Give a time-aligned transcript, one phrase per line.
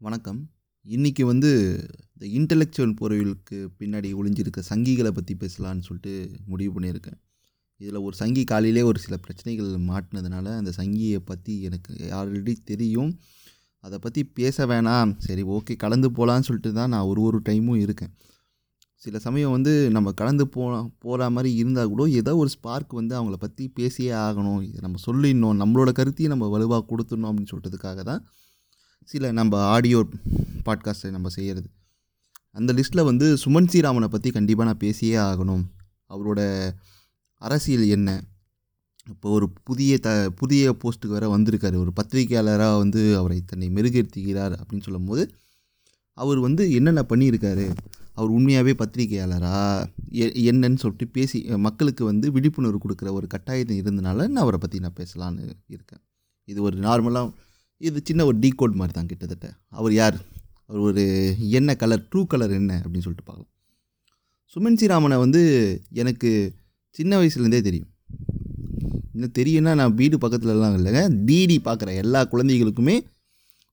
[0.00, 0.40] வணக்கம்.
[0.86, 1.48] இன்றைக்கி வந்து
[2.14, 6.12] இந்த இன்டெலெக்சுவல் பொருளுக்கு பின்னாடி ஒளிஞ்சிருக்க சங்கிகளை பற்றி பேசலான்னு சொல்லிட்டு
[6.46, 7.18] முடிவு பண்ணியிருக்கேன்.
[7.80, 13.10] இதில் ஒரு சங்கி காலையிலே ஒரு சில பிரச்சனைகள் மாட்டினதுனால அந்த சங்கியை பற்றி எனக்கு ஆல்ரெடி தெரியும்.
[13.84, 15.12] அதை பற்றி பேச வேணாம்.
[15.18, 18.14] சரி ஓகே கலந்து போகலான்னு சொல்லிட்டு தான் நான் ஒரு ஒரு டைமும் இருக்கேன்.
[19.02, 23.38] சில சமயம் வந்து நம்ம கலந்து போகலாம் போகிற மாதிரி இருந்தால் கூட ஏதோ ஒரு ஸ்பார்க் வந்து அவங்கள
[23.46, 24.60] பற்றி பேசியே ஆகணும்.
[24.68, 25.58] இதை நம்ம சொல்லிடணும்.
[25.64, 28.22] நம்மளோட கருத்தையும் நம்ம வலுவாக கொடுத்துடணும் அப்படின்னு சொல்கிறதுக்காக தான்
[29.08, 29.98] சில நம்ம ஆடியோ
[30.64, 31.68] பாட்காஸ்ட்டை நம்ம செய்கிறது
[32.52, 35.64] அந்த லிஸ்ட்டில் வந்து சுமன் ஸ்ரீராமனை பற்றி கண்டிப்பாக நான் பேசியே ஆகணும்.
[36.08, 36.40] அவரோட
[37.42, 38.24] அரசியல் என்ன?
[39.08, 41.76] இப்போ ஒரு புதிய த புதிய போஸ்ட்டுக்கு வேறு வந்திருக்காரு.
[41.76, 45.24] ஒரு பத்திரிகையாளராக வந்து அவரை தன்னை மெருகேற்றுகிறார் அப்படின்னு சொல்லும்போது
[46.18, 47.66] அவர் வந்து என்னென்ன பண்ணியிருக்காரு?
[48.12, 49.58] அவர் உண்மையாகவே பத்திரிகையாளரா?
[50.10, 54.98] எ என்னன்னு சொல்லிட்டு பேசி மக்களுக்கு வந்து விழிப்புணர்வு கொடுக்குற ஒரு கட்டாயத்தை இருந்தனால நான் அவரை பற்றி நான்
[55.00, 56.02] பேசலான்னு இருக்கேன்.
[56.48, 57.32] இது ஒரு நார்மலாக
[57.86, 59.48] இது சின்ன ஒரு டீகோட் மாதிரி தான் கிட்டத்தட்ட.
[59.78, 60.16] அவர் யார்?
[60.68, 61.02] அவர் ஒரு
[61.58, 63.52] என்ன கலர் ட்ரூ கலர் என்ன அப்படின்னு சொல்லிட்டு பார்க்கலாம்.
[64.54, 65.42] சுமன் ஸ்ரீராமனை வந்து
[66.02, 66.30] எனக்கு
[66.96, 67.90] சின்ன வயசுலேருந்தே தெரியும்.
[69.14, 71.02] இன்னும் தெரியும்னா நான் வீடு பக்கத்துலலாம் இல்லைங்க.
[71.28, 72.96] டிடி பார்க்குற எல்லா குழந்தைகளுக்குமே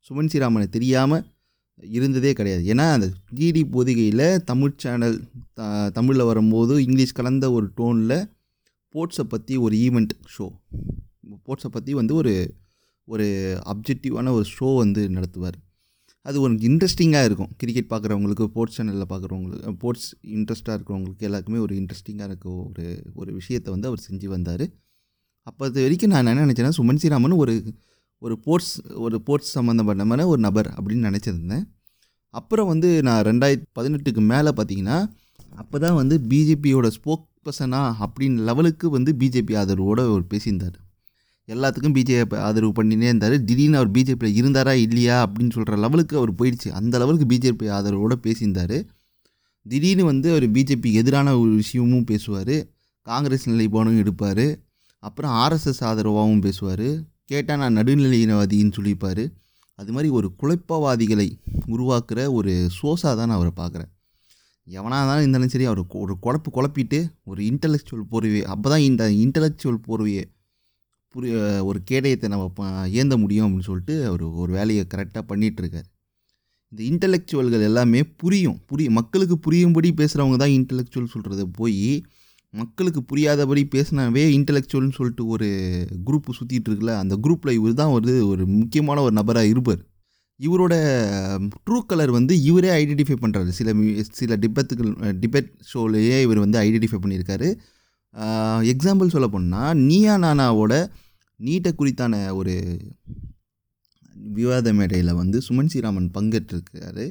[0.09, 1.23] சுமன் ஸ்ரீராமனை தெரியாமல்
[1.97, 2.63] இருந்ததே கிடையாது.
[2.73, 5.17] ஏன்னா அந்த டிடி பொதிகையில் தமிழ் சேனல்
[5.59, 8.17] த தமிழில் வரும்போது இங்கிலீஷ் கலந்த ஒரு டோனில்
[8.85, 10.45] ஸ்போர்ட்ஸை பற்றி ஒரு ஈவெண்ட் ஷோ
[11.39, 12.33] ஸ்போர்ட்ஸை பற்றி வந்து ஒரு
[13.07, 13.25] ஒரு
[13.71, 15.57] அப்ஜெக்டிவான ஒரு ஷோ வந்து நடத்துவார்.
[16.25, 17.51] அது ஒரு இன்ட்ரெஸ்டிங்காக இருக்கும்.
[17.61, 23.69] கிரிக்கெட் பார்க்குறவங்களுக்கு ஸ்போர்ட்ஸ் சேனலில் பார்க்குறவங்களுக்கு ஸ்போர்ட்ஸ் இன்ட்ரெஸ்ட்டாக இருக்கிறவங்களுக்கு எல்லாருக்குமே ஒரு இன்ட்ரெஸ்டிங்காக இருக்க ஒரு ஒரு விஷயத்தை
[23.73, 24.65] வந்து அவர் செஞ்சு வந்தார்.
[25.47, 27.55] அப்போ அது வரைக்கும் நான் என்ன நினச்சேன்னா சுமன் ஸ்ரீராமன் ஒரு
[28.21, 28.73] ஒரு ஸ்போர்ட்ஸ்
[29.05, 31.65] ஒரு ஸ்போர்ட்ஸ் சம்மந்தப்பட்டமான ஒரு நபர் அப்படின்னு நினச்சிருந்தேன்.
[32.33, 34.97] அப்புறம் வந்து நான் ரெண்டாயிரத்தி பதினெட்டுக்கு மேலே பார்த்தீங்கன்னா
[35.61, 40.77] அப்போ தான் வந்து பிஜேபியோட ஸ்போக் பர்சனா அப்படின்னு லெவலுக்கு வந்து பிஜேபி ஆதரவோடு அவர் பேசியிருந்தார்.
[41.47, 43.35] எல்லாத்துக்கும் பிஜேபி ஆதரவு பண்ணினே இருந்தார்.
[43.43, 46.69] திடீர்னு அவர் பிஜேபியில் இருந்தாரா இல்லையா அப்படின்னு சொல்கிற லெவலுக்கு அவர் போயிடுச்சு.
[46.79, 48.77] அந்த லெவலுக்கு பிஜேபி ஆதரவோடு பேசியிருந்தார்.
[49.65, 52.55] திடீர்னு வந்து அவர் பிஜேபி எதிரான ஒரு விஷயமும் பேசுவார்.
[53.07, 54.45] காங்கிரஸ் நிலைப்பாடும் எடுப்பார்.
[55.03, 56.87] அப்புறம் ஆர்எஸ்எஸ் ஆதரவாகவும் பேசுவார்.
[57.25, 59.23] கேட்டால் நான் நடுநிலையினவாதின்னு சொல்லியிருப்பார்
[59.79, 61.27] அது மாதிரி ஒரு குழப்பவாதிகளை
[61.67, 63.89] உருவாக்குற ஒரு சோஸாக தான் நான் அவரை பார்க்குறேன்.
[64.67, 69.79] எவனாக இருந்தாலும் இருந்தாலும் சரி அவர் ஒரு குழப்பு குழப்பிட்டு ஒரு இன்டலெக்சுவல் போர்வையை அப்போ தான் இந்த இன்டலெக்சுவல்
[69.87, 70.23] போர்வையை
[71.15, 71.35] புரிய
[71.69, 75.89] ஒரு கேடயத்தை நம்ம ஏந்த முடியும் அப்படின்னு சொல்லிட்டு அவர் ஒரு வேலையை கரெக்டாக பண்ணிகிட்ருக்கார்
[76.71, 78.57] இந்த இன்டலெக்சுவல்கள் எல்லாமே புரியும்.
[78.69, 81.85] புரியும் மக்களுக்கு புரியும்படி பேசுகிறவங்க தான் இன்டலெக்சுவல் சொல்கிறத போய்
[82.53, 85.47] மக்களுக்கு புரியாதபடி பேசினாவே இன்டலெக்சுவல்னு சொல்லிட்டு ஒரு
[86.05, 89.81] குரூப் சுற்றிட்டு இருக்குல்ல அந்த குரூப்பில் இவர் தான் ஒரு ஒரு முக்கியமான ஒரு நபராக இருப்பார்.
[90.39, 90.73] இவரோட
[91.65, 93.69] ட்ரூ கலர் வந்து இவரே ஐடென்டிஃபை பண்ணுறாரு சில
[94.19, 97.49] சில டிபத்துகள் டிபெட் ஷோலேயே இவர் வந்து ஐடென்டிஃபை பண்ணியிருக்காரு.
[98.73, 100.73] எக்ஸாம்பிள் சொல்ல போனால் நீயா நானாவோட
[101.39, 102.53] நீட்டை குறித்தான ஒரு
[104.37, 107.05] விவாத மேடையில் வந்து சுமன் ஸ்ரீராமன் பங்கேற்றிருக்காரு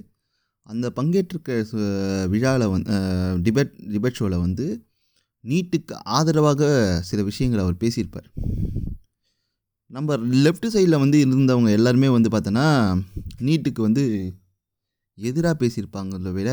[0.67, 1.57] அந்த பங்கேற்றிருக்க
[2.33, 2.85] விழாவில் வந்
[3.47, 4.67] டிபேட் டிபேட் ஷோவில் வந்து
[5.45, 6.63] நீட்டுக்கு ஆதரவாக
[7.09, 8.29] சில விஷயங்களை அவர் பேசியிருப்பார்.
[9.95, 12.69] நம்ம லெஃப்ட் சைடில் வந்து இருந்தவங்க எல்லாருமே வந்து பார்த்தோன்னா
[13.41, 14.05] நீட்டுக்கு வந்து
[15.19, 16.51] எதிராக பேசியிருப்பாங்கள விட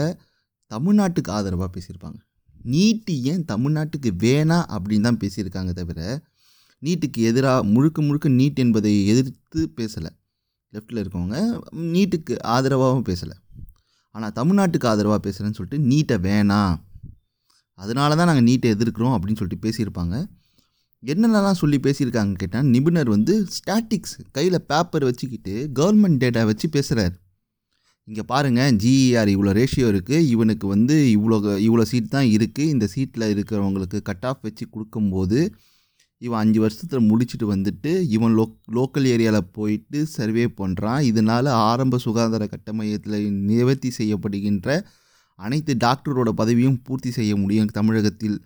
[0.71, 2.19] தமிழ்நாட்டுக்கு ஆதரவாக பேசியிருப்பாங்க.
[2.73, 5.99] நீட்டு ஏன் தமிழ்நாட்டுக்கு வேணாம் அப்படின்னு தான் பேசியிருக்காங்க தவிர
[6.81, 10.12] நீட்டுக்கு எதிராக முழுக்க முழுக்க நீட் என்பதை எதிர்த்து பேசலை.
[10.74, 11.38] லெஃப்டில் இருக்கவங்க
[11.96, 13.36] நீட்டுக்கு ஆதரவாகவும் பேசலை.
[14.16, 16.75] ஆனால் தமிழ்நாட்டுக்கு ஆதரவாக பேசுகிறேன்னு சொல்லிட்டு நீட்டை வேணாம்
[17.80, 20.16] அதனால தான் நாங்கள் நீட்டை எதிர்க்கிறோம் அப்படின்னு சொல்லிட்டு பேசியிருப்பாங்க.
[21.03, 27.16] என்னென்னலாம் சொல்லி பேசியிருக்காங்க கேட்டால் நிபுணர் வந்து ஸ்டாட்டிக்ஸ் கையில் பேப்பர் வச்சுக்கிட்டு கவர்மெண்ட் டேட்டா வச்சு பேசுகிறார்
[28.08, 31.38] இங்கே பாருங்கள் ஜிஇஆர் இவ்வளோ ரேஷியோ இருக்குது இவனுக்கு வந்து இவ்வளோ
[31.68, 35.40] இவ்வளோ சீட் தான் இருக்குது இந்த சீட்டில் இருக்கிறவங்களுக்கு கட் ஆஃப் வச்சு கொடுக்கும்போது
[36.21, 42.45] இவன் அஞ்சு வருஷத்தில் முடிச்சுட்டு வந்துட்டு இவன் லோக் லோக்கல் ஏரியாவில் போயிட்டு சர்வே பண்ணுறான் இதனால் ஆரம்ப சுகாதார
[42.47, 43.17] கட்டமையத்தில்
[43.49, 44.69] நிவர்த்தி செய்யப்படுகின்ற
[45.39, 47.71] அனைத்து டாக்டரோட பதவியும் பூர்த்தி செய்ய முடியும்.
[47.71, 48.37] தமிழகத்தில்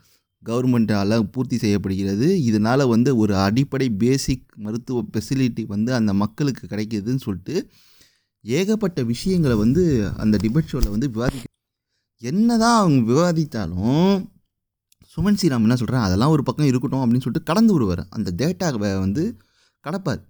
[0.43, 2.27] கவர்மெண்ட்டால் பூர்த்தி செய்யப்படுகிறது.
[2.41, 7.55] இதனால் வந்து ஒரு அடிப்படை பேசிக் மருத்துவ ஃபெசிலிட்டி வந்து அந்த மக்களுக்கு கிடைக்கிதுன்னு சொல்லிட்டு
[8.45, 9.83] ஏகப்பட்ட விஷயங்களை வந்து
[10.17, 11.39] அந்த டிபேட் ஷோவில் வந்து விவாதி
[12.21, 14.13] என்ன தான் அவங்க விவாதித்தாலும்
[15.17, 19.23] சுமன் ஸ்ரீராம் என்ன சொல்கிறேன் அதெல்லாம் ஒரு பக்கம் இருக்கட்டும் அப்படின்னு சொல்லிட்டு கடந்து விடுவார் அந்த டேட்டாவை வந்து
[19.83, 20.21] கடப்பார்.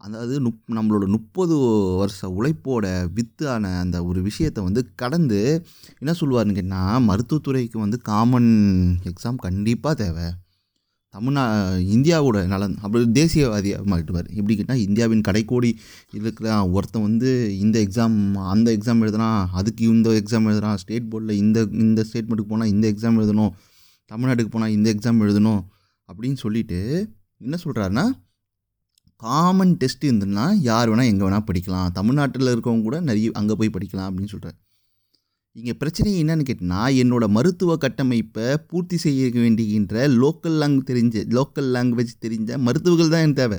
[0.00, 1.54] அதாவது நுப் நம்மளோட முப்பது
[1.98, 5.38] வருஷ உழைப்போட வித்தான அந்த ஒரு விஷயத்தை வந்து கடந்து
[5.98, 8.50] என்ன சொல்லுவார்னு கேட்டால் மருத்துவத்துறைக்கு வந்து காமன்
[9.04, 10.26] எக்ஸாம் கண்டிப்பாக தேவை.
[11.14, 11.42] தமிழ்நா
[11.94, 15.70] இந்தியாவோட நலன் அப்படி தேசியவாதியாக மாட்டுவார் எப்படி கேட்டால் இந்தியாவின் கடைக்கோடி
[16.12, 21.60] இருக்கிற ஒருத்தன் வந்து இந்த எக்ஸாம் அந்த எக்ஸாம் எழுதுனா அதுக்கு இந்த எக்ஸாம் எழுதுனா ஸ்டேட் போர்டில் இந்த
[21.70, 23.54] இந்த ஸ்டேட்மெண்ட்டுக்கு போனால் இந்த எக்ஸாம் எழுதணும்
[24.10, 25.62] தமிழ்நாட்டுக்கு போனால் இந்த எக்ஸாம் எழுதணும்
[26.08, 26.78] அப்படின்னு சொல்லிட்டு
[27.38, 28.04] என்ன சொல்கிறாருன்னா
[29.22, 31.90] காமன் டெஸ்ட் இருந்ததுன்னா யார் வேணால் எங்கே வேணால் படிக்கலாம்.
[31.92, 34.56] தமிழ்நாட்டில் இருக்கவங்க கூட நிறைய அங்கே போய் படிக்கலாம் அப்படின்னு சொல்கிறார்
[35.56, 42.12] இங்கே பிரச்சனை என்னன்னு கேட்டிங்கன்னா என்னோடய மருத்துவ கட்டமைப்பை பூர்த்தி செய்ய வேண்டுகின்ற லோக்கல் லாங்குவேஜ் தெரிஞ்ச லோக்கல் லாங்குவேஜ்
[42.24, 43.58] தெரிஞ்ச மருத்துவர்கள் தான் எனக்கு தேவை.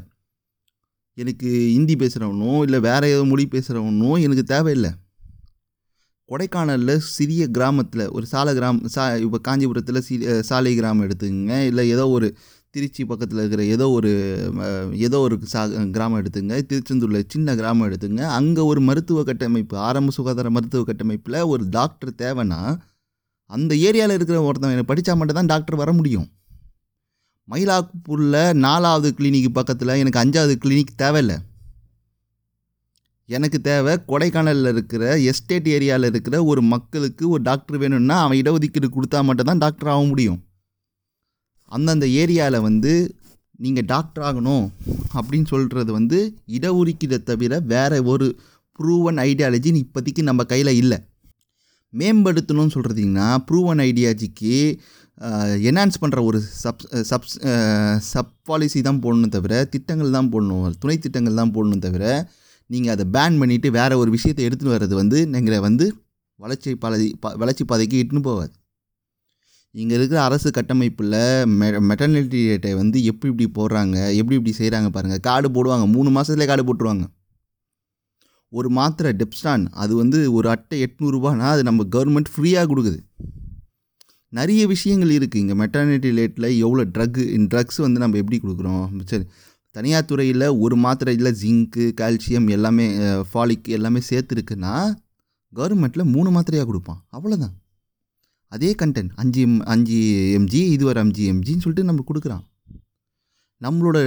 [1.17, 4.91] எனக்கு ஹிந்தி பேசுகிறவனோ இல்லை வேறு ஏதோ மொழி பேசுகிறவனோ எனக்கு தேவையில்லை.
[6.31, 10.15] கொடைக்கானலில் சிறிய கிராமத்தில் ஒரு சாலை கிராமம் சா இப்போ காஞ்சிபுரத்தில் சி
[10.49, 11.57] சாலை கிராமம் எடுத்துக்கங்க.
[11.69, 12.27] இல்லை ஏதோ ஒரு
[12.75, 14.11] திருச்சி பக்கத்தில் இருக்கிற ஏதோ ஒரு
[15.07, 15.61] ஏதோ ஒரு சா
[15.95, 21.63] கிராமம் எடுத்துங்க திருச்செந்தூரில் சின்ன கிராமம் எடுத்துங்க அங்கே ஒரு மருத்துவ கட்டமைப்பு ஆரம்ப சுகாதார மருத்துவ கட்டமைப்பில் ஒரு
[21.77, 22.61] டாக்டர் தேவைன்னா
[23.45, 26.27] அந்த ஏரியாவில் இருக்கிற ஒருத்தவங்க படித்தா மட்டும் தான் டாக்டர் வர முடியும்.
[27.47, 31.37] மயிலாப்பூரில் நாலாவது கிளினிக் பக்கத்தில் எனக்கு அஞ்சாவது கிளினிக் தேவையில்லை.
[33.29, 39.19] எனக்கு தேவை கொடைக்கானலில் இருக்கிற எஸ்டேட் ஏரியாவில் இருக்கிற ஒரு மக்களுக்கு ஒரு டாக்டர் வேணும்னா அவன் இடஒதுக்கீடு கொடுத்தா
[39.29, 40.39] மட்டும்தான் டாக்டர் ஆக முடியும்.
[41.71, 42.93] அந்தந்த ஏரியாவில் வந்து
[43.65, 44.65] நீங்கள் டாக்டர் ஆகணும்
[45.17, 46.19] அப்படின்னு சொல்கிறது வந்து
[46.57, 48.27] இடஒதுக்கீடை தவிர வேறு ஒரு
[48.79, 50.97] ப்ரூவன் ஐடியாலஜி இப்போதைக்கு நம்ம கையில் இல்லை.
[51.93, 54.55] மேம்படுத்தணும்னு சொல்கிறதீங்கன்னா ப்ரூவன் ஐடியாலஜிக்கு
[55.69, 57.29] என்ஹான்ஸ் பண்ணுற ஒரு சப் சப்
[58.11, 60.65] சப் பாலிசி தான் போடணும் தவிர திட்டங்கள் தான் போடணும்.
[60.81, 62.03] துணை திட்டங்கள் தான் போடணும் தவிர
[62.69, 65.85] நீங்கள் அதை பேன் பண்ணிவிட்டு வேறு ஒரு விஷயத்தை எடுத்துகிட்டு வர்றது வந்து எங்களை வந்து
[66.39, 68.51] வளர்ச்சி பாதை ப வளர்ச்சி பாதைக்கு இட்டுன்னு போகாது.
[69.75, 71.15] இங்கே இருக்கிற அரசு கட்டமைப்பில்
[71.59, 76.49] மெ மெட்டர்னிட்டி ரேட்டை வந்து எப்படி இப்படி போடுறாங்க எப்படி இப்படி செய்கிறாங்க பாருங்கள் கார்டு போடுவாங்க மூணு மாதத்துலேயே
[76.51, 77.05] கார்டு போட்டுருவாங்க.
[78.53, 82.99] ஒரு மாத்திரை டெப்ஸ்டான் அது வந்து ஒரு அட்டை எட்நூறுபானா அது நம்ம கவர்மெண்ட் ஃப்ரீயாக கொடுக்குது.
[84.33, 88.85] நிறைய விஷயங்கள் இருக்குது இங்கே மெட்டர்னிட்டி ரேட்டில் எவ்வளோ ட்ரக்கு ட்ரக்ஸ் வந்து நம்ம எப்படி கொடுக்குறோம்?
[89.11, 89.25] சரி
[89.77, 92.85] தனியார் துறையில் ஒரு மாத்திரையில் ஜிங்க்கு கால்சியம் எல்லாமே
[93.29, 94.73] ஃபாலிக் எல்லாமே சேர்த்துருக்குன்னா
[95.53, 97.01] கவர்மெண்ட்டில் மூணு மாத்திரையாக கொடுப்பான்.
[97.17, 97.55] அவ்வளோதான்
[98.53, 99.97] அதே கண்டென்ட் அஞ்சு எம் அஞ்சு
[100.37, 102.43] எம்ஜி இது ஒரு அஞ்சு எம்ஜின்னு சொல்லிட்டு நம்ம கொடுக்குறான்.
[103.61, 103.97] நம்மளோட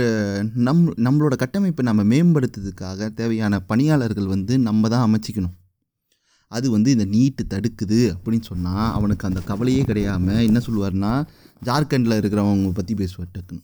[0.67, 5.57] நம் நம்மளோட கட்டமைப்பை நம்ம மேம்படுத்துறதுக்காக தேவையான பணியாளர்கள் வந்து நம்ம தான் அமைச்சிக்கணும்.
[6.53, 11.27] அது வந்து இந்த நீட்டு தடுக்குது அப்படின்னு சொன்னால் அவனுக்கு அந்த கவலையே கிடையாமல் என்ன சொல்லுவார்னா
[11.65, 13.63] ஜார்க்கண்டில் இருக்கிறவங்க பற்றி பேசுவார் டக்குன்னு.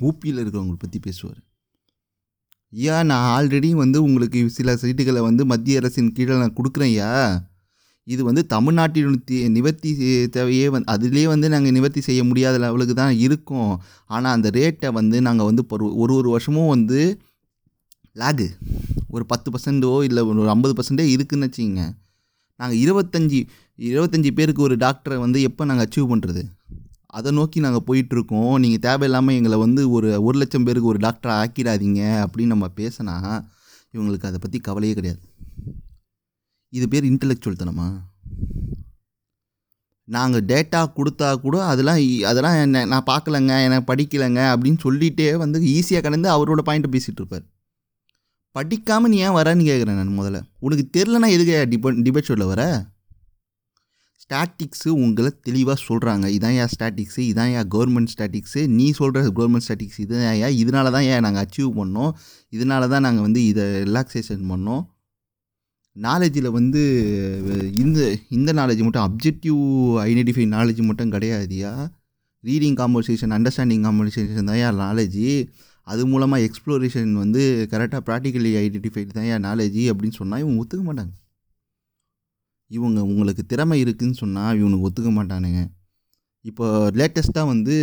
[0.00, 1.36] ஊபியில் இருக்கிறவங்களை பற்றி பேசுவார்.
[2.70, 7.42] ஏன் நான் ஆல்ரெடி வந்து உங்களுக்கு சில சீட்டுகளை வந்து மத்திய அரசின் கீழே நான் கொடுக்குறேன் ஐயா.
[8.04, 13.14] இது வந்து தமிழ்நாட்டினுடைய நிவர்த்தி செய்- தேவையே வந்து அதுலேயே வந்து நாங்கள் நிவர்த்தி செய்ய முடியாத லெவலுக்கு தான்
[13.14, 13.82] இருக்கோம்.
[14.06, 17.20] ஆனால் அந்த ரேட்டை வந்து நாங்கள் வந்து ஒரு ஒரு ஒரு வருஷமும் வந்து
[18.14, 18.48] லேகு.
[19.08, 22.04] ஒரு பத்து பர்சன்டோ இல்லை ஒரு ஐம்பது பர்சன்டே இருக்குதுன்னு வச்சுங்க
[22.60, 23.40] நாங்கள் இருபத்தஞ்சி
[23.78, 26.42] இருபத்தஞ்சி பேருக்கு ஒரு டாக்டரை வந்து எப்போ நாங்கள் அச்சீவ் பண்ணுறது
[27.10, 28.58] அதை நோக்கி நாங்கள் போயிட்டுருக்கோம்.
[28.58, 33.14] நீங்கள் தேவையில்லாமல் எங்களை வந்து ஒரு ஒரு லட்சம் பேருக்கு ஒரு டாக்டரை ஆக்கிடாதீங்க அப்படின்னு நம்ம பேசினா
[33.94, 35.20] இவங்களுக்கு அதை பற்றி கவலையே கிடையாது.
[36.72, 37.86] இது பேர் இன்டலெக்சுவல் தனமா
[40.08, 45.60] நாங்கள் டேட்டா கொடுத்தா கூட அதெல்லாம் இ- அதெல்லாம் என்ன நான் பார்க்கலங்க எனக்கு படிக்கலைங்க அப்படின்னு சொல்லிகிட்டே வந்து
[45.72, 47.44] ஈஸியாக கடந்து அவரோட பாயிண்ட்டை பேசிகிட்டு இருப்பார்
[48.56, 50.38] படிக்காமல் நீ ஏன் வரேன்னு கேட்குறேன் நான் முதல்ல.
[50.66, 52.62] உனக்கு தெரிலனா எதுக்கு டிபேட் டிபேட் சொல்ல வர?
[54.22, 60.00] ஸ்டாட்டிக்ஸு உங்களை தெளிவாக சொல்கிறாங்க இதான் ஏன் ஸ்டாட்டிக்ஸு இதான் ஏன் கவர்மெண்ட் ஸ்டாட்டிக்ஸு நீ சொல்கிற கவர்மெண்ட் ஸ்டாட்டிக்ஸ்
[60.04, 60.16] இது
[60.46, 62.12] ஏன் இதனால தான் ஏன் நாங்கள் அச்சீவ் பண்ணோம்.
[62.56, 64.82] இதனால தான் நாங்கள் வந்து இதை ரிலாக்ஸேஷன் பண்ணோம்.
[65.96, 66.80] நாலேஜில் வந்து
[67.82, 68.00] இந்த
[68.38, 69.60] இந்த நாலேஜ் மட்டும் அப்ஜெக்டிவ்
[70.08, 71.70] ஐடென்டிஃபை நாலேஜ் மட்டும் கிடையாதுயா
[72.44, 75.22] ரீடிங் காம்பன்சேஷன் அண்டர்ஸ்டாண்டிங் காம்பன்சேஷன் தான் ஏன் நாலேஜ்
[75.92, 77.42] அது மூலமாக எக்ஸ்ப்ளோரேஷன் வந்து
[77.72, 81.12] கரெக்டாக ப்ராக்டிக்கலி ஐடென்டிஃபைடு தான் ஏன் நாலேஜ் அப்படின்னு சொன்னால் இவங்க ஒத்துக்க மாட்டாங்க.
[82.70, 85.60] இவங்க உங்களுக்கு திறமை இருக்குன்னு சொன்னால் இவனுக்கு ஒத்துக்க மாட்டானுங்க.
[86.50, 86.66] இப்போ
[87.00, 87.74] லேட்டஸ்ட்டாக வந்து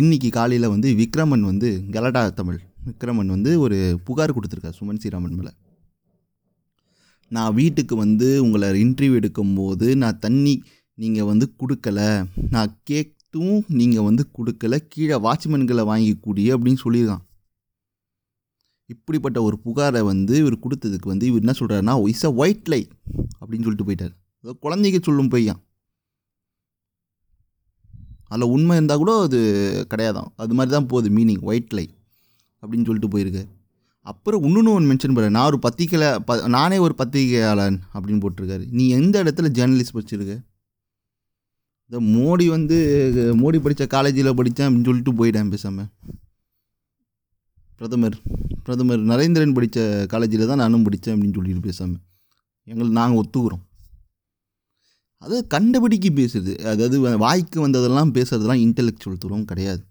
[0.00, 5.52] இன்னைக்கு காலையில் வந்து விக்ரமன் வந்து கலடா தமிழ் விக்ரமன் வந்து ஒரு புகார் கொடுத்துருக்கார் சுமன் ஸ்ரீராமன் மேலே.
[7.36, 10.54] நான் வீட்டுக்கு வந்து உங்களை இன்டர்வியூ எடுக்கும்போது நான் தண்ணி
[11.02, 12.00] நீங்கள் வந்து கொடுக்கல
[12.54, 17.24] நான் கேட்டும் நீங்கள் வந்து கொடுக்கல கீழே வாட்ச்மேன்களை வாங்கிக்கூடிய அப்படின்னு சொல்லியிருக்கான்.
[18.92, 22.80] இப்படிப்பட்ட ஒரு புகாரை வந்து இவர் கொடுத்ததுக்கு வந்து இவர் என்ன சொல்கிறாருன்னா is oh, a white lie
[23.40, 24.14] அப்படின்னு சொல்லிட்டு போயிட்டார்.
[24.40, 25.60] அதாவது குழந்தைக்கு சொல்லும் பொய்யான்
[28.32, 29.38] அதில் உண்மை இருந்தால் கூட அது
[29.92, 30.28] கிடையாதான்.
[30.42, 31.86] அது மாதிரி தான் போகுது மீனிங் ஒயிட் லை
[32.62, 33.42] அப்படின்னு சொல்லிட்டு போயிருக்கு.
[34.06, 38.64] அப்புறம் இன்னொன்று ஒன்று மென்ஷன் பண்ணுறேன் நான் ஒரு பத்திரிக்கையில் ப நானே ஒரு பத்திரிகையாளன் அப்படின்னு போட்டிருக்காரு.
[38.78, 40.34] நீ எந்த இடத்துல ஜேர்னலிஸ்ட் படிச்சிருக்க?
[41.90, 42.76] இந்த மோடி வந்து
[43.42, 45.88] மோடி படித்த காலேஜில் படித்தேன் அப்படின்னு சொல்லிட்டு போயிட்டேன் பேசாமல்
[47.80, 48.16] பிரதமர்
[48.64, 49.80] பிரதமர் நரேந்திரன் படித்த
[50.12, 52.00] காலேஜில் தான் நானும் படித்தேன் அப்படின்னு சொல்லிட்டு பேசாமல்
[52.70, 53.62] எங்களை நாங்கள் ஒத்துக்கிறோம்.
[55.24, 56.52] அது கண்டபடிக்கு பேசுறது.
[56.72, 59.82] அதாவது வாய்க்கு வந்ததெல்லாம் பேசுறதெல்லாம் இன்டெலெக்சுவல் தூரம் கிடையாது.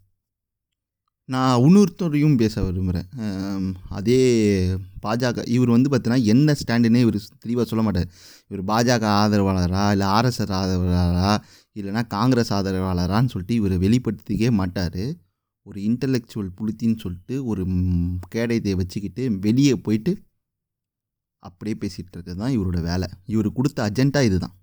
[1.34, 3.65] நான் இன்னொருத்தரையும் பேச விரும்புகிறேன்
[3.98, 4.19] அதே
[5.05, 8.10] பாஜக இவர் வந்து பார்த்தீங்கன்னா என்ன ஸ்டாண்டுன்னே இவர் தெளிவாக சொல்ல மாட்டார்.
[8.50, 11.31] இவர் பாஜக ஆதரவாளரா இல்லை ஆர்எஸ்எஸ் ஆதரவாளரா
[11.79, 15.01] இல்லைனா காங்கிரஸ் ஆதரவாளரான்னு சொல்லிட்டு இவர் வெளிப்படுத்திக்கவே மாட்டார்.
[15.68, 17.63] ஒரு இன்டலெக்சுவல் புளுத்தின்னு சொல்லிட்டு ஒரு
[18.36, 20.12] கேடயத்தை வச்சுக்கிட்டு வெளியே போயிட்டு
[21.44, 23.08] அப்படியே பேசிகிட்டு இருக்கிறது தான் இவரோட வேலை.
[23.25, 24.56] இவர் கொடுத்த அஜெண்டா இதுதான்.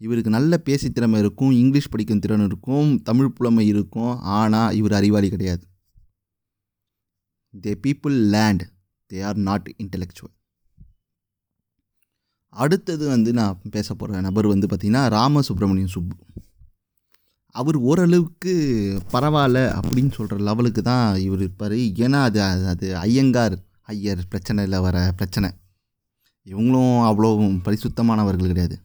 [0.00, 5.28] இவருக்கு நல்ல பேசி திறமை இருக்கும் இங்கிலீஷ் படிக்கும் திறன் இருக்கும் தமிழ் புலமை இருக்கும் ஆனால் இவர் அறிவாளி
[5.30, 5.64] கிடையாது.
[7.54, 8.64] They people land
[9.10, 10.34] they are not intellectual
[12.52, 16.16] அடுத்தது வந்து நான் பேச போகிற நபர் வந்து பார்த்திங்கன்னா ராமசுப்ரமணியம் சுப்பு.
[17.54, 18.52] அவர் ஓரளவுக்கு
[19.12, 21.72] பரவாயில்ல அப்படின்னு சொல்கிற லெவலுக்கு தான் இவர் இருப்பார்.
[21.72, 25.50] ஏன்னா அது அது- ஐயங்கார் ஐயர் பிரச்சனையில் வர பிரச்சனை.
[26.44, 28.78] இவங்களும் அவ்வளோ பரிசுத்தமானவர்கள் கிடையாது.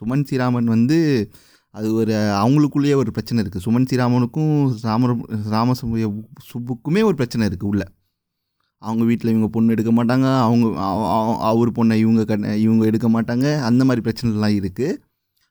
[0.00, 1.30] சுமன் ஸ்ரீராமன் வந்து
[1.70, 5.12] அது ஒரு அவங்களுக்குள்ளேயே ஒரு பிரச்சனை இருக்குது சுமன் ஸ்ரீராமனுக்கும் ராம
[5.50, 7.92] ராமசுப்ரமணிய சுப்புக்குமே ஒரு பிரச்சனை இருக்குது உள்ள.
[8.78, 10.40] அவங்க வீட்டில் இவங்க பொண்ணு எடுக்க மாட்டாங்க.
[10.40, 10.80] அவங்க
[11.38, 13.62] அவர் பொண்ணை இவங்க கண்ண இவங்க எடுக்க மாட்டாங்க.
[13.62, 14.96] அந்த மாதிரி பிரச்சனைலாம் இருக்குது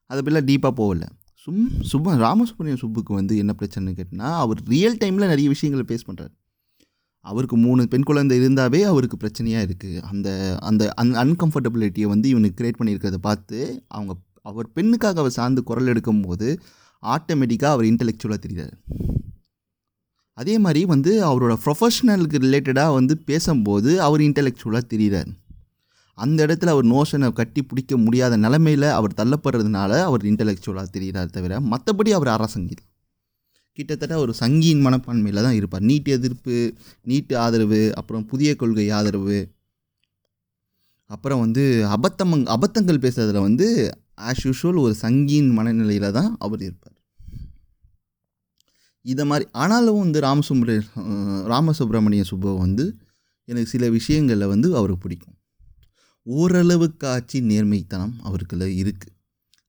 [0.06, 1.08] அதை பற்றிலாம் டீப்பாக போகலை.
[1.48, 6.34] சும் சுப்ப ராமசுப்ரமணியம் சுப்புக்கு வந்து என்ன பிரச்சனைன்னு கேட்டால் அவர் ரியல் டைமில் நிறைய விஷயங்களை பேஸ் பண்ணுறாரு
[7.22, 12.80] அவருக்கு மூணு பெண் குழந்தை இருந்தாவே அவருக்கு பிரச்சனையாக இருக்குது அந்த அந்த அன் அன்கம்ஃபர்டபிலிட்டியை வந்து இவனுக்கு கிரியேட்
[12.80, 16.60] பண்ணியிருக்கிறத பார்த்து அவங்க அவர் பெண்ணுக்காக அவர் சார்ந்து குரல் எடுக்கும்போது
[17.04, 18.76] ஆட்டோமேட்டிக்காக அவர் இன்டெலெக்சுவலாக தெரிகிறார்.
[20.34, 25.32] அதே மாதிரி வந்து அவரோட ப்ரொஃபஷ்னலுக்கு ரிலேட்டடாக வந்து பேசும்போது அவர் இன்டெலெக்சுவலாக தெரிகிறார்.
[26.24, 32.12] அந்த இடத்துல அவர் நோஷனை கட்டி பிடிக்க முடியாத நிலமையில் அவர் தள்ளப்படுறதுனால அவர் இன்டெலெக்சுவலாக தெரிகிறார் தவிர மற்றபடி
[32.18, 32.78] அவர் அரசங்கி
[33.78, 35.84] கிட்டத்தட்ட ஒரு சங்கியின் மனப்பான்மையில் தான் இருப்பார்.
[35.90, 36.56] நீட் எதிர்ப்பு
[37.10, 39.40] நீட் ஆதரவு அப்புறம் புதிய கொள்கை ஆதரவு.
[41.10, 41.64] அப்புறம் வந்து
[41.96, 43.68] அபத்தம் அபத்தங்கள் பேசுறதுல வந்து
[44.30, 46.96] ஆஸ் யூஷுவல் ஒரு சங்கியின் மனநிலையில் தான் அவர் இருப்பார்.
[49.06, 50.72] இதை மாதிரி ஆனாலும் வந்து ராமசுப்ர
[51.54, 52.86] ராமசுப்ரமணிய சுப்பு வந்து
[53.50, 55.36] எனக்கு சில விஷயங்களில் வந்து அவருக்கு பிடிக்கும்.
[56.28, 59.16] ஓரளவுக்காச்சு நேர்மைத்தனம் அவருக்குள்ள இருக்குது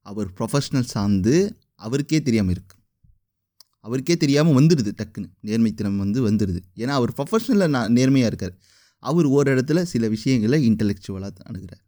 [0.05, 1.33] அவர் ப்ரொஃபஷ்னல் சார்ந்து
[1.75, 2.77] அவருக்கே தெரியாமல் இருக்குது
[3.81, 5.29] அவருக்கே தெரியாமல் வந்துடுது டக்குன்னு.
[5.41, 8.55] நேர்மைத்தனம் வந்து வந்துடுது ஏன்னா அவர் ப்ரொஃபஷ்னலில் நான் நேர்மையாக இருக்கார்.
[9.03, 11.83] அவர் ஒரு இடத்துல சில விஷயங்களை இன்டலெக்சுவலாக அணுகிறார்.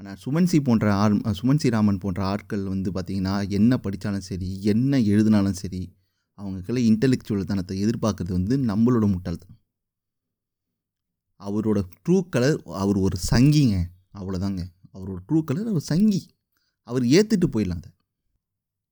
[0.00, 5.52] ஆனால் சுமன்சி போன்ற ஆர் சுமன்சி ராமன் போன்ற ஆட்கள் வந்து பார்த்திங்கன்னா என்ன படித்தாலும் சரி என்ன எழுதினாலும்
[5.52, 5.82] சரி
[6.38, 9.56] அவங்களுக்குள்ள இன்டெலெக்சுவல் தனத்தை எதிர்பார்க்குறது வந்து நம்மளோட முட்டாள்தான்
[11.40, 13.82] அவரோட ட்ரூ கலர் அவர் ஒரு சங்கிங்க.
[14.14, 14.62] அவ்வளோதாங்க
[14.94, 16.28] அவரோட ட்ரூ கலர் அவர் சங்கி.
[16.82, 17.92] அவர் ஏற்றுட்டு போயிடலாம் அதை.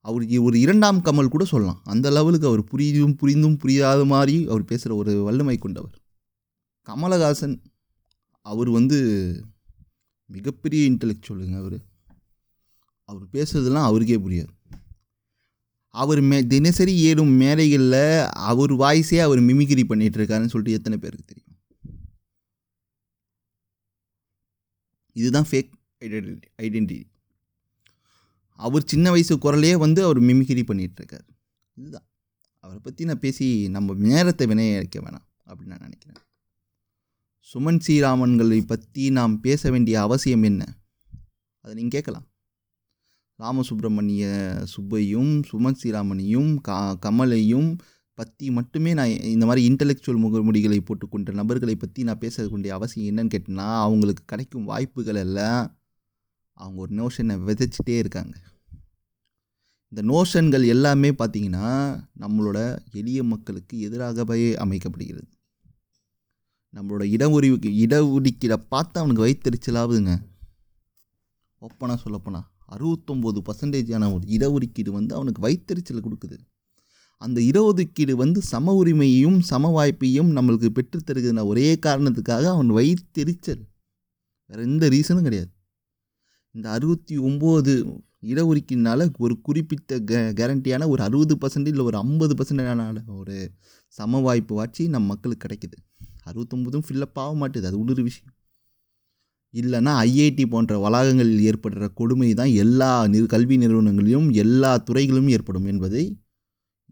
[0.00, 1.81] அவருக்கு ஒரு இரண்டாம் கமல் கூட சொல்லலாம்.
[1.85, 5.99] அந்த லெவலுக்கு அவர் புரியும் புரிந்தும் புரியாத மாதிரி அவர் பேசுகிற ஒரு வல்லமை கொண்டவர்.
[6.87, 7.62] கமலஹாசன்
[8.43, 8.99] அவர் வந்து
[10.26, 11.78] மிகப்பெரிய இன்டலெக்சுவலுங்க அவர்.
[13.05, 14.57] அவர் பேசுறதெல்லாம் அவருக்கே புரியாது.
[15.88, 21.38] அவர் மே தினசரி ஏறும் மேடைகளில் அவர் வாய்ஸே அவர் மிமிகிரி பண்ணிட்டு இருக்காருன்னு சொல்லிட்டு எத்தனை பேருக்கு தெரியும்?
[25.20, 25.70] இதுதான் ஃபேக்
[26.04, 27.00] ஐடென்டிட்டி ஐடென்டிட்டி
[28.60, 31.26] அவர் சின்ன வயசு குரலே வந்து அவர் மிமிகிரி பண்ணிகிட்ருக்கார்
[31.76, 32.06] இதுதான்.
[32.64, 36.22] அவரை பற்றி நான் பேசி நம்ம நேரத்தை வினையடிக்க வேணாம் அப்படின்னு நான் நினைக்கிறேன்.
[37.48, 40.62] சுமன் ஸ்ரீராமன்களை பற்றி நாம் பேச வேண்டிய அவசியம் என்ன?
[41.64, 42.26] அதை நீங்கள் கேட்கலாம்.
[43.38, 44.25] ராமசுப்ரமணிய
[44.72, 47.70] சுப்பையும் சுமன் ஸ்ரீராமனையும் கா கமலையும்
[48.18, 53.66] பற்றி மட்டுமே நான் இந்த மாதிரி இன்டலெக்சுவல் முகமுடிகளை போட்டுக்கொண்ட நபர்களை பற்றி நான் பேசக்கூடிய அவசியம் என்னன்னு கேட்டேன்னா
[53.87, 55.62] அவங்களுக்கு கிடைக்கும் வாய்ப்புகள் எல்லாம்
[56.60, 58.34] அவங்க ஒரு நோஷனை விதைச்சிட்டே இருக்காங்க.
[59.92, 61.68] இந்த நோஷன்கள் எல்லாமே பார்த்திங்கன்னா
[62.22, 62.58] நம்மளோட
[63.00, 65.28] எளிய மக்களுக்கு எதிராகவே அமைக்கப்படுகிறது.
[66.76, 70.14] நம்மளோட இடஒதுக்கி இடஒதுக்கீடை பார்த்து அவனுக்கு வயிற்றுச்சலாகுதுங்க
[71.62, 76.37] ஒப்பனா சொல்லப்போனால் அறுபத்தொம்போது பர்சன்டேஜான ஒரு இடஒதுக்கீடு வந்து அவனுக்கு வயிற்றுச்சல் கொடுக்குது.
[77.22, 83.62] அந்த இடஒதுக்கீடு வந்து சம உரிமையையும் சம வாய்ப்பையும் நம்மளுக்கு பெற்றுத்தருகிற ஒரே காரணத்துக்காக அவன் வயிற்றெரிச்சல்
[84.50, 85.50] வேறு எந்த ரீசனும் கிடையாது.
[86.54, 87.72] இந்த அறுபத்தி ஒம்பது
[88.22, 93.52] இடஒதுக்கீடுனால ஒரு குறிப்பிட்ட கே கேரண்டியான ஒரு அறுபது பர்சன்ட் இல்லை ஒரு ஐம்பது பர்சன்டான ஒரு
[93.87, 95.76] சம வாய்ப்பு வாட்சி நம் மக்களுக்கு கிடைக்குது.
[96.26, 97.66] அறுபத்தொம்பதும் ஃபில்லப் ஆக மாட்டேது.
[97.66, 98.32] அது இன்னொரு விஷயம்.
[99.54, 106.04] இல்லைன்னா ஐஐடி போன்ற வளாகங்களில் ஏற்படுற கொடுமை தான் எல்லா நிறு கல்வி நிறுவனங்களிலும் எல்லா துறைகளிலும் ஏற்படும் என்பதை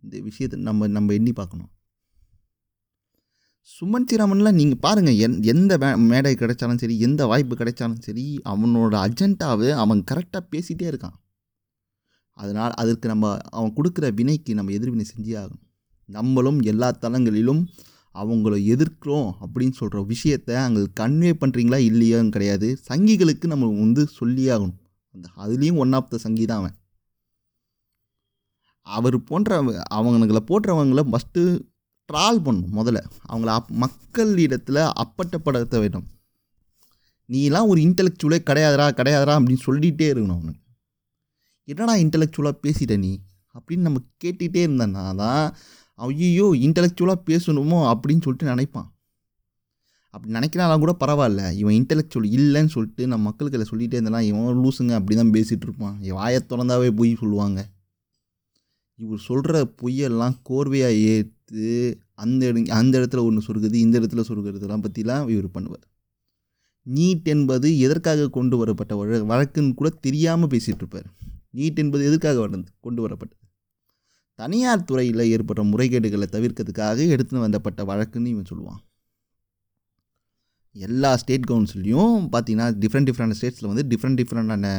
[0.02, 1.70] இந்த விஷயத்தை நம்ம நம்ம எண்ணி பார்க்கணும்.
[3.70, 8.94] சுமன் ஸ்ரீராமன்லாம் நீங்கள் பாருங்கள் எந் எந்த மே மேடை கிடைச்சாலும் சரி எந்த வாய்ப்பு கிடைச்சாலும் சரி அவனோட
[9.06, 11.16] அஜெண்டாவை அவன் கரெக்டாக பேசிகிட்டே இருக்கான்.
[12.38, 13.26] அதனால் அதற்கு நம்ம
[13.56, 15.62] அவன் கொடுக்குற வினைக்கு நம்ம எதிர்வினை செஞ்சே ஆகணும்.
[16.08, 17.62] நம்மளும் எல்லா தளங்களிலும்
[18.14, 22.68] அவங்கள எதிர்க்கிறோம் அப்படின்னு சொல்கிற விஷயத்த அங்கே கன்வே பண்ணுறீங்களா இல்லையான்னு கிடையாது.
[22.88, 24.78] சங்கிகளுக்கு நம்ம வந்து சொல்லியே ஆகணும்.
[25.14, 26.76] அந்த அதுலேயும் ஒன் ஆஃப் த சங்கி தான் அவன்.
[28.86, 29.62] அவர் போன்ற
[29.94, 31.42] அவங்களை போட்டுறவங்கள ஃபஸ்ட்டு
[32.08, 33.00] ட்ரால் பண்ணும் முதல்ல.
[33.28, 36.06] அவங்கள அப் மக்கள் இடத்துல அப்பட்டப்படுத்த வேண்டும்.
[37.28, 40.62] நீலாம் ஒரு இன்டெலெக்சுவலே கிடையாதுடா கிடையாதுடா அப்படின்னு சொல்லிகிட்டே இருக்கணும் அவனுக்கு.
[41.68, 43.12] என்னடா இன்டெலெக்சுவலாக பேசிட்ட நீ?
[43.56, 45.42] அப்படின்னு நம்ம கேட்டுகிட்டே இருந்தேன்னா தான்
[45.98, 48.88] ஐயோ இன்டலெக்சுவலாக பேசணுமோ அப்படின்னு சொல்லிட்டு நினைப்பான்.
[50.14, 51.42] அப்படி நினைக்கிறாலும் கூட பரவாயில்ல.
[51.60, 55.96] இவன் இன்டெலெக்சுவல் இல்லைன்னு சொல்லிட்டு நம்ம மக்களுக்கு அதை சொல்லிகிட்டே இருந்தாலும் இவன் லூசுங்க அப்படி தான் பேசிகிட்டு இருப்பான்
[56.18, 57.60] வாயை திறந்தாவே போய் சொல்லுவாங்க.
[58.98, 61.70] இவர் சொல்கிற பொய்யெல்லாம் கோர்வையாக ஏற்று
[62.14, 65.84] அந்த இட அந்த இடத்துல ஒன்று சொருகுது இந்த இடத்துல சொருகிறதுலாம் பற்றிலாம் இவர் பண்ணுவார்.
[66.86, 71.08] நீட் என்பது எதற்காக கொண்டு வரப்பட்ட வழ வழக்குன்னு கூட தெரியாமல் பேசிகிட்ருப்பார்
[71.54, 73.42] நீட் என்பது எதற்காக வந்து கொண்டு வரப்பட்டது?
[74.38, 78.80] தனியார் துறையில் ஏற்பட்ட முறைகேடுகளை தவிர்க்கிறதுக்காக எடுத்துன்னு வந்தப்பட்ட வழக்குன்னு இவன் சொல்லுவான்.
[80.84, 84.72] எல்லா ஸ்டேட் கவுன்சிலையும் பார்த்தீங்கன்னா டிஃப்ரெண்ட் டிஃப்ரெண்ட் ஸ்டேட்ஸில் வந்து டிஃப்ரெண்ட் டிஃப்ரெண்டான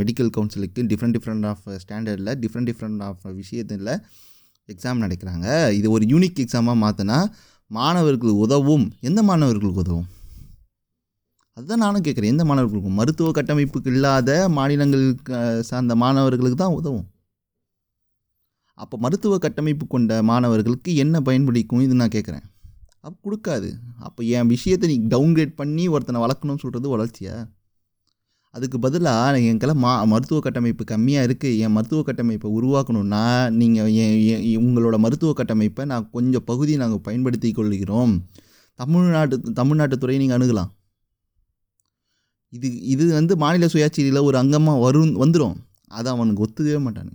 [0.00, 3.92] மெடிக்கல் கவுன்சிலுக்கு டிஃப்ரெண்ட் டிஃப்ரெண்ட் ஆஃப் ஸ்டாண்டர்டில் டிஃப்ரெண்ட் டிஃப்ரெண்ட் ஆஃப் விஷயத்தில்
[4.72, 5.46] எக்ஸாம் நடக்கிறாங்க.
[5.78, 7.18] இது ஒரு யூனிக் எக்ஸாமாக மாற்றினா
[7.66, 8.86] மாணவர்களுக்கு உதவும்.
[9.00, 10.08] எந்த மாணவர்களுக்கு உதவும்?
[11.56, 17.08] அதுதான் நானும் கேட்குறேன் எந்த மாணவர்களுக்கும் மருத்துவ கட்டமைப்புக்கு இல்லாத மாநிலங்களுக்கு சார்ந்த மாணவர்களுக்கு தான் உதவும்.
[18.74, 21.84] அப்போ மருத்துவ கட்டமைப்பு கொண்ட மாணவர்களுக்கு என்ன பயன்படுக்கும்?
[21.86, 22.46] இது நான் கேட்குறேன்
[23.04, 23.68] அப்போ கொடுக்காது.
[24.06, 27.36] அப்போ என் விஷயத்தை நீ டவுன்கிரேட் பண்ணி ஒருத்தனை வளர்க்கணும்னு சொல்கிறது வளர்ச்சியா?
[28.54, 33.22] அதுக்கு பதிலாக எங்கெல்லாம் மா மருத்துவ கட்டமைப்பு கம்மியாக இருக்குது என் மருத்துவ கட்டமைப்பை உருவாக்கணும்னா
[33.60, 38.12] நீங்கள் என் உங்களோட மருத்துவ கட்டமைப்பை நான் கொஞ்சம் பகுதி நாங்கள் பயன்படுத்தி கொள்கிறோம்.
[38.78, 40.70] தமிழ்நாட்டு தமிழ்நாட்டு துறையை நீங்கள் அணுகலாம்.
[42.52, 45.56] இது இது வந்து மாநில சுயாட்சியில் ஒரு அங்கமாக வரும் வந்துடும்
[45.98, 47.12] அதை அவனுக்கு ஒத்துக்கவே மாட்டானு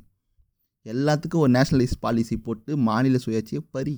[0.85, 3.95] எல்லாத்துக்கும் ஒரு நேஷ்னலைஸ் பாலிசி போட்டு மாநில சுயாட்சியை பறி.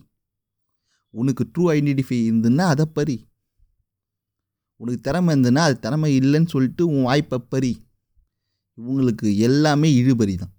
[1.14, 3.18] உனக்கு ட்ரூ ஐடென்டிஃபை இருந்துன்னா அதை பறி.
[4.82, 7.72] உனக்கு திறமை இருந்ததுன்னா அது திறமை இல்லைன்னு சொல்லிட்டு உன் வாய்ப்பை பறி.
[8.78, 10.54] இவங்களுக்கு எல்லாமே இழுபறி தான்.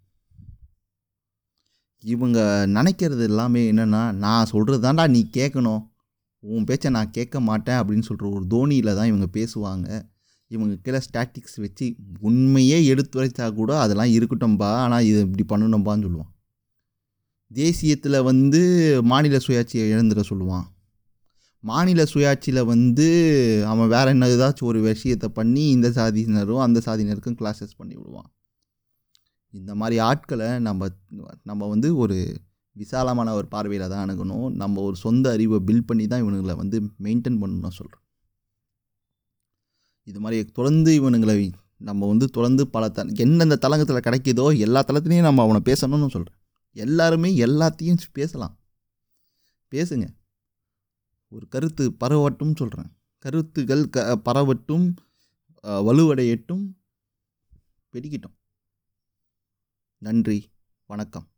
[2.05, 2.39] இவங்க
[2.77, 5.83] நினைக்கிறது எல்லாமே என்னென்னா நான் சொல்கிறது தான்டா நீ கேட்கணும்
[6.43, 9.89] உன் பேச்சை நான் கேட்க மாட்டேன் அப்படின்னு சொல்கிற ஒரு தோனியில் தான் இவங்க பேசுவாங்க.
[10.51, 11.87] இவங்க கீழே ஸ்டாட்டிக்ஸ் வச்சு
[12.21, 16.33] உண்மையே எடுத்துரைச்சா கூட அதெல்லாம் இருக்கட்டும்பா ஆனால் இது இப்படி பண்ணணும்பான்னு சொல்லுவான்.
[17.51, 18.61] தேசியத்தில் வந்து
[19.03, 20.67] மாநில சுயாட்சியை இழந்துட சொல்லுவான்.
[21.65, 23.07] மாநில சுயாட்சியில் வந்து
[23.67, 28.31] அவன் வேறு என்ன ஏதாச்சும் ஒரு விஷயத்தை பண்ணி இந்த சாதியினரும் அந்த சாதியினருக்கும் கிளாஸஸ் பண்ணி விடுவான்.
[29.55, 30.89] இந்த மாதிரி ஆட்களை நம்ம
[31.43, 32.17] நம்ம வந்து ஒரு
[32.77, 34.49] விசாலமான ஒரு பார்வையில் தான் அணுகணும்.
[34.63, 38.05] நம்ம ஒரு சொந்த அறிவை பில்ட் பண்ணி தான் இவனுங்களை வந்து மெயின்டைன் பண்ணணும் சொல்கிறோம் சொல்கிறேன்
[40.07, 41.39] இது மாதிரி தொடர்ந்து இவனுங்களை
[41.81, 46.40] நம்ம வந்து தொடர்ந்து பல த எந்தெந்த தளங்கத்தில் கிடைக்கிதோ எல்லா தளத்துலேயும் நம்ம அவனை பேசணும்னு சொல்கிறேன்
[46.77, 48.59] எல்லாருமே எல்லாத்தையும் பேசலாம்.
[49.71, 50.09] பேசுங்க.
[51.29, 54.95] ஒரு கருத்து பரவட்டும் சொல்கிறேன் கருத்துகள் க பரவட்டும்
[55.63, 56.65] வலுவடையட்டும்.
[57.93, 58.37] பெருகிட்டோம்.
[59.99, 60.39] நன்றி.
[60.87, 61.29] வணக்கம்.